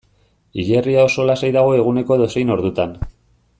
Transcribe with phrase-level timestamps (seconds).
[0.61, 2.99] Hilerria oso lasai dago eguneko edozein ordutan.